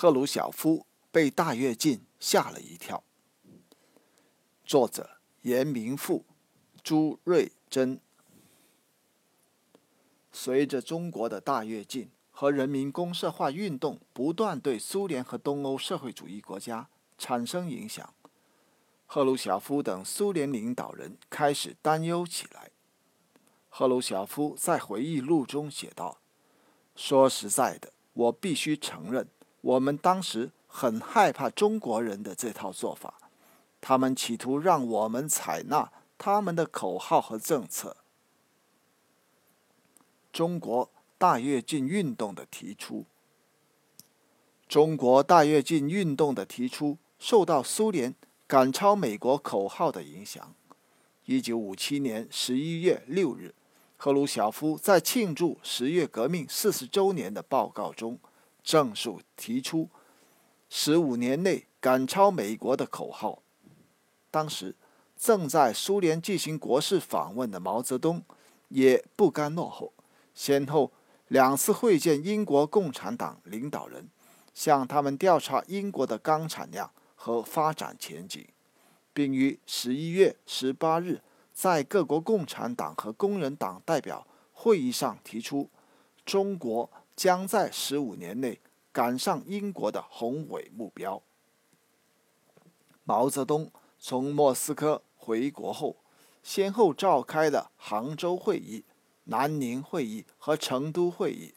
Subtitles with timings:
[0.00, 3.02] 赫鲁晓夫被大跃进吓了一跳。
[4.64, 6.24] 作者：严明富、
[6.84, 7.98] 朱瑞珍。
[10.30, 18.14] 随着中国的大跃进和人民公社化运动不断对苏联和东欧社会主义国家产生影响，
[19.04, 22.70] 赫鲁晓夫等苏联领导人开始担忧起来。
[23.68, 26.20] 赫鲁晓夫在回忆录中写道
[26.94, 29.28] ：“说实在的，我必须承认。”
[29.60, 33.14] 我们当时很害怕中国人的这套做法，
[33.80, 37.96] 他们企图让我们采纳他们的口号和政策。
[40.32, 43.04] 中国大跃进运动的提出，
[44.68, 48.14] 中国大跃进运动的提出受到苏联
[48.46, 50.54] 赶超美国口号的影响。
[51.24, 53.54] 一九五七年十一月六日，
[53.96, 58.18] 赫鲁晓夫在庆祝十月革命四十周年的报告中。
[58.68, 59.88] 正式提出
[60.68, 63.42] 十五年内赶超美国的口号。
[64.30, 64.76] 当时
[65.16, 68.22] 正在苏联进行国事访问的毛泽东
[68.68, 69.94] 也不甘落后，
[70.34, 70.92] 先后
[71.28, 74.10] 两次会见英国共产党领导人，
[74.52, 78.46] 向他们调查英国的钢产量和发展前景，
[79.14, 81.22] 并于十一月十八日
[81.54, 85.70] 在各国共产党和工人党代表会议上提出
[86.26, 86.90] 中国。
[87.18, 88.60] 将在十五年内
[88.92, 91.20] 赶上英国的宏伟目标。
[93.02, 95.96] 毛泽东从莫斯科回国后，
[96.44, 98.84] 先后召开了杭州会议、
[99.24, 101.52] 南宁会议和成都会议，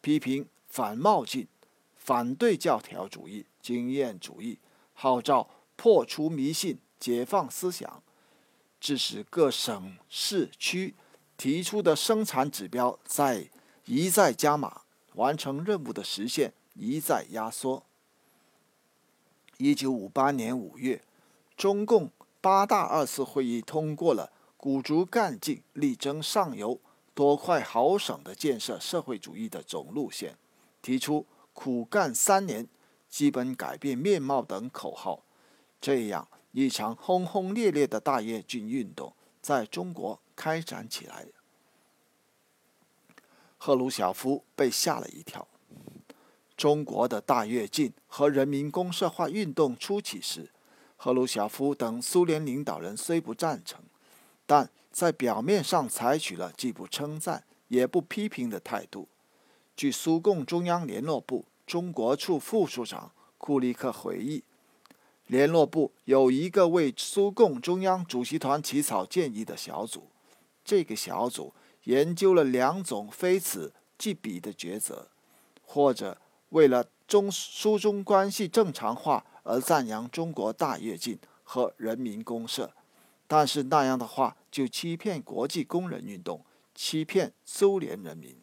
[0.00, 1.48] 批评反冒进、
[1.96, 4.60] 反对教条主义、经验主义，
[4.92, 8.04] 号召破除迷信、解放思想，
[8.78, 10.94] 致使各省市区
[11.36, 13.50] 提出的生产指标在
[13.86, 14.81] 一再加码。
[15.14, 17.84] 完成任务的实现一再压缩。
[19.58, 21.02] 一九五八年五月，
[21.56, 22.10] 中共
[22.40, 26.80] 八大二次会议通过了鼓足干劲、力争上游、
[27.14, 30.36] 多快好省的建设社会主义的总路线，
[30.80, 32.66] 提出“苦干三年，
[33.08, 35.22] 基本改变面貌”等口号。
[35.80, 41.26] 这样一场轰轰烈烈的大跃进运动在中国开展起来。
[43.64, 45.46] 赫鲁晓夫被吓了一跳。
[46.56, 50.50] 中国的大跃进和人民公社化运动初期时，
[50.96, 53.80] 赫鲁晓夫等苏联领导人虽不赞成，
[54.46, 59.06] 但在表面上采取了既不称赞也不批评的态度。
[59.76, 64.42] 据苏共中央联络部中国处副处长库利克回忆，
[65.28, 70.08] 联络部有一个为苏共中央主席团起草建议的小组，
[70.64, 71.54] 这个小组。
[71.84, 75.08] 研究了两种非此即彼的抉择，
[75.64, 76.18] 或者
[76.50, 82.72] 为了中苏中关系正常化而赞扬中国大跃进和人民公社，
[83.26, 86.44] 但是那样的话就欺骗国际工人运动，
[86.74, 88.36] 欺骗苏联人民；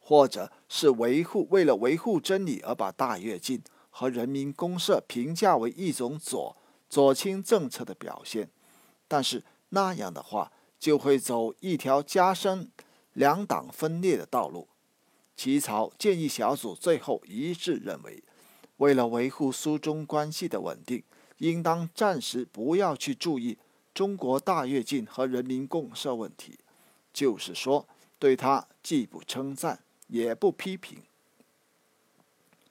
[0.00, 6.56] 或者是维护为了维护真理而把大跃进和人民公社评价为一种左
[6.90, 8.50] 左倾政策的表现，
[9.06, 10.50] 但是那样的话。
[10.78, 12.70] 就会走一条加深
[13.12, 14.68] 两党分裂的道路。
[15.36, 18.22] 起草建议小组最后一致认为，
[18.78, 21.02] 为了维护苏中关系的稳定，
[21.38, 23.56] 应当暂时不要去注意
[23.94, 26.58] 中国大跃进和人民共社问题，
[27.12, 27.86] 就是说，
[28.18, 31.02] 对他既不称赞也不批评。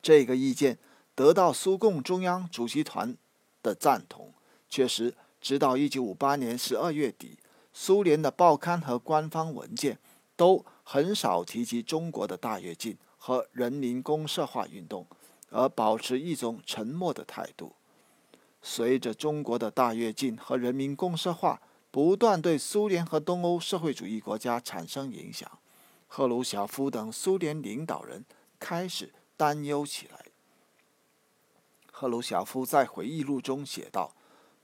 [0.02, 0.78] 这个意见
[1.16, 3.16] 得到苏共中央主席团
[3.64, 4.34] 的赞同。
[4.70, 7.38] 确实，直到一九五八年十二月底。
[7.80, 10.00] 苏联的报刊和官方文件
[10.36, 15.06] 都很少提及中国的大跃进和人民公社化运动，
[15.52, 17.74] 而保持一种沉默的态度。
[18.64, 21.62] 随着中国的大跃进和人民公社化
[21.92, 25.48] 不断对苏联和东欧社会主义国家产生影响，
[26.08, 28.26] 赫鲁晓夫等苏联领导人
[28.60, 30.26] 开始担忧起来。
[31.92, 34.16] 赫鲁晓夫在回忆录中写道：“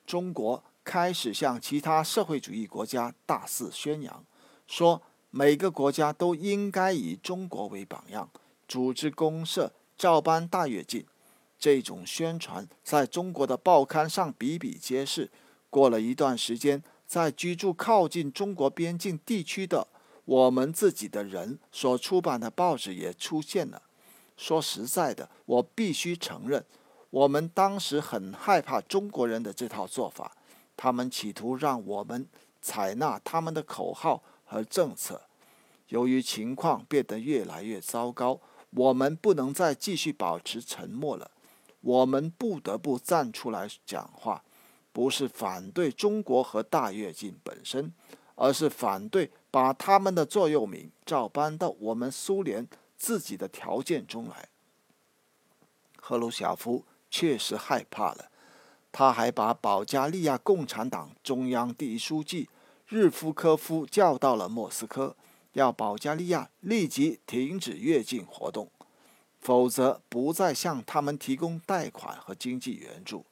[0.08, 4.24] 中国。”开始向其他社会主义国家大肆宣扬，
[4.68, 5.02] 说
[5.32, 8.30] 每个国家都应该以中国为榜样，
[8.68, 11.06] 组织公社，照搬大跃进。
[11.58, 15.32] 这种宣传在中国的报刊上比比皆是。
[15.70, 19.88] 过了一段时间，在居住靠近中国边境地区的
[20.26, 23.82] 我们自己的人所出版的报纸也出现了。
[24.36, 26.64] 说实在的，我必须承认，
[27.10, 30.36] 我们当时很害怕中国人的这套做法。
[30.76, 32.28] 他们企图让我们
[32.62, 35.22] 采纳他们的口号和政策。
[35.90, 38.40] 由于情况变得越来越糟糕，
[38.72, 41.30] 我们不能再继续保持沉默了，
[41.82, 44.44] 我们不得不站出来讲话，
[44.92, 47.94] 不是反对中国和大跃进本身，
[48.36, 52.68] 而是反对把他们的座右铭照搬到我们苏联
[52.98, 54.50] 自己的条件中来。
[55.98, 58.32] 赫鲁晓夫确实害怕了，
[58.94, 62.48] 他还把保加利亚共产党中央第一书记
[62.88, 65.18] 日夫科夫叫到了莫斯科。
[65.54, 68.72] 要保加利亚立即停止越境活动，
[69.40, 73.24] 否则不再向他们提供贷款和经济援助。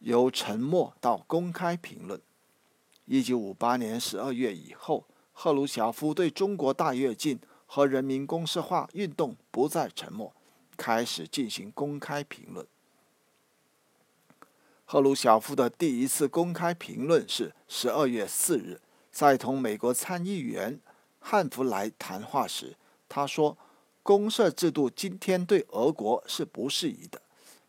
[0.00, 2.20] 由沉默到公开评论。
[3.06, 10.30] 一九五八年十二月以后，赫鲁晓夫对中国大跃进和人民公社化运动不再沉默，
[10.76, 12.66] 开始进行公开评论。
[14.88, 18.80] 赫鲁晓夫的第一次公开评论是十二月四日。
[19.10, 20.78] 在同美国参议员
[21.18, 22.76] 汉弗莱谈话时，
[23.08, 23.58] 他说
[24.04, 27.20] ：“公社制度今天对俄国是不适宜的。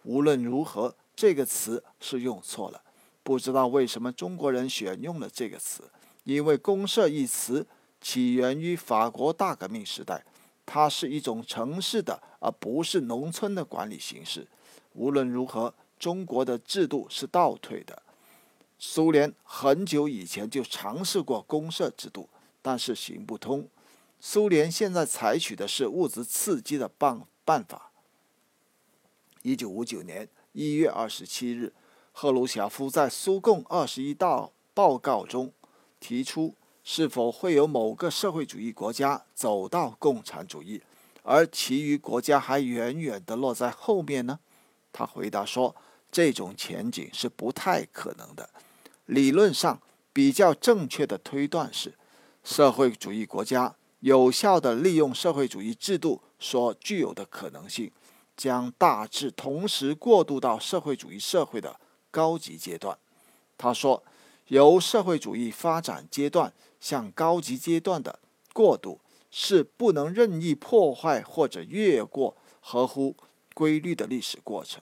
[0.03, 2.83] 无论如何，这个词是用错了。
[3.23, 5.89] 不知道为什么中国人选用了这个词，
[6.23, 7.65] 因为‘公社’一词
[7.99, 10.23] 起源于法国大革命时代，
[10.67, 14.47] 它是一种城市的而不是农村的管理形式。
[14.93, 18.01] 无论如何，中国的制度是倒退的。”
[18.79, 22.29] 苏联很久以前就尝试过公社制度，
[22.61, 23.67] 但是行不通。
[24.19, 27.91] 苏联现在采取的是物质刺激的办办法。
[29.41, 31.73] 一九五九年一月二十七日，
[32.11, 35.51] 赫鲁晓夫在苏共二十一大报告中
[35.99, 36.53] 提出，
[36.83, 40.81] 是否会有某个社会主义国家走到共产主义，
[41.23, 44.39] 而其余国家还远远地落在后面呢？
[44.97, 45.75] 他回答说，
[46.11, 48.49] 这种前景是不太可能的。
[49.05, 49.79] 理论上
[50.11, 51.93] 比较正确的推断是，
[52.43, 57.91] 社会主义国家有效地利用社会主义制度所具有的可能性，
[58.35, 61.79] 将大致同时过渡到社会主义社会的
[62.09, 62.97] 高级阶段。
[63.55, 64.03] 他说，
[64.47, 66.51] 由社会主义发展阶段
[66.81, 68.17] 向高级阶段的
[68.51, 68.99] 过渡
[69.29, 73.15] 是不能任意破坏或者越过合乎
[73.57, 74.79] 规律的历史过程。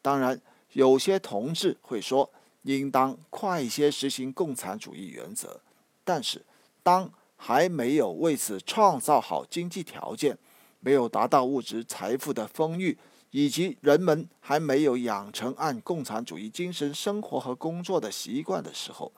[0.00, 0.40] 当然，
[0.74, 2.30] 有些同志会说。
[2.66, 5.60] 应当快一些实行共产主义原则，
[6.02, 6.44] 但是
[6.82, 10.36] 当还没有为此创造好经济条件，
[10.80, 12.98] 没有达到物质财富的丰裕，
[13.30, 19.12] 以及人们还没有养成按共产主义精神生活和工作的习惯的时候，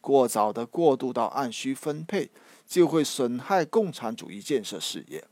[0.00, 2.30] 过早的过渡到按需分配，
[2.66, 5.22] 就会损害共产主义建设事业。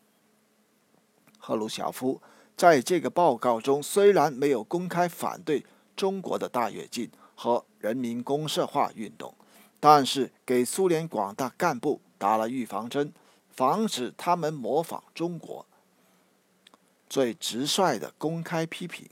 [1.39, 2.21] 赫鲁晓夫
[2.56, 5.65] 在这个报告中虽然没有公开反对
[5.97, 7.11] 中国的大跃进。
[7.37, 9.35] 和人民公社化运动，
[9.81, 13.12] 但是给苏联广大干部打了预防针，
[13.51, 15.67] 防止他们模仿中国。
[17.09, 19.09] 最直率的公开批评。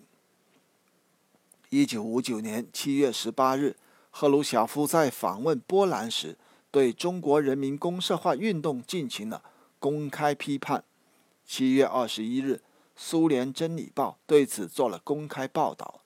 [1.70, 3.76] 一九五九年七月十八日，
[4.10, 6.38] 赫鲁晓夫在访问波兰时，
[6.70, 9.42] 对中国人民公社化运动进行了
[9.80, 10.84] 公开批判。
[11.44, 12.62] 七月二十一日，
[12.94, 16.02] 苏联真理报对此做了公开报道。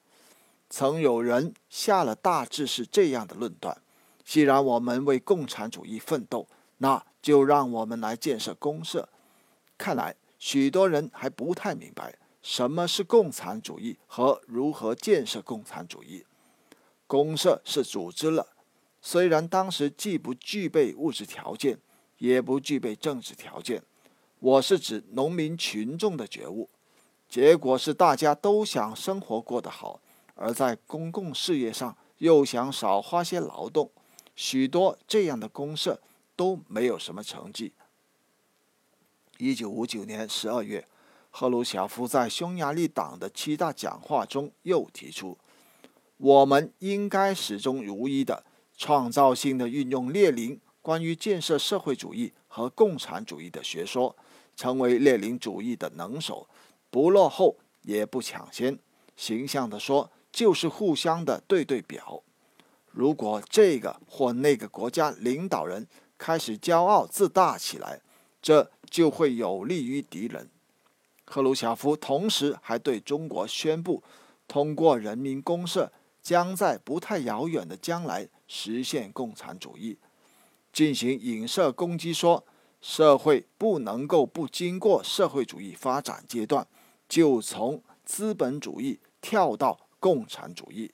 [0.68, 3.80] 曾有人下了大致是这样的论断：
[4.24, 6.48] 既然我们为共产主义奋斗，
[6.78, 9.08] 那就让我们来建设公社。
[9.78, 16.24] 看来许多人还不太明白什么是共产主义和如何建设共产主义。
[17.06, 18.48] 公社是组织了，
[19.00, 21.78] 虽然当时既不具备物质条件，
[22.18, 23.82] 也不具备政治条件。
[24.40, 26.68] 我是指农民群众的觉悟。
[27.28, 30.00] 结果是大家都想生活过得好。
[30.34, 33.90] 而在公共事业上又想少花些劳动，
[34.34, 35.98] 许多这样的公社
[36.36, 37.72] 都没有什么成绩。
[39.38, 40.86] 一九五九年十二月，
[41.30, 45.38] 赫鲁晓夫在匈牙利党的七大讲话中又提出，
[46.18, 48.44] 我们应该始终如一的、
[48.76, 54.14] 创造性的运用列宁关于建设社会主义和共产主义的学说，
[54.54, 56.46] 成为列宁主义的能手，
[56.90, 58.78] 不落后也不抢先。
[59.16, 60.10] 形象地说。
[60.32, 62.22] 就是互相的对对表。
[62.90, 65.86] 如果这个或那个国家领导人
[66.18, 68.02] 开始骄傲自大起来，
[68.42, 70.50] 这就会有利于敌人。
[71.24, 74.02] 赫鲁晓夫同时还对中国宣布，
[74.46, 75.90] 通过人民公社
[76.20, 79.96] 将在不太遥远的将来实现共产主义。
[80.70, 82.44] 进行影射攻击说，
[82.88, 86.68] 社会不能够不经过社会主义发展阶段，
[87.08, 89.80] 就从资本主义跳到。
[89.98, 90.92] 共产主义。